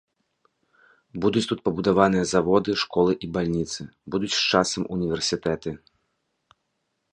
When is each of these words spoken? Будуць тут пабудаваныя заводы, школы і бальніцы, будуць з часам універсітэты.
Будуць 1.25 1.43
тут 1.51 1.59
пабудаваныя 1.69 2.23
заводы, 2.31 2.71
школы 2.85 3.13
і 3.27 3.31
бальніцы, 3.37 3.81
будуць 4.15 4.33
з 4.39 4.43
часам 4.55 4.83
універсітэты. 4.99 5.71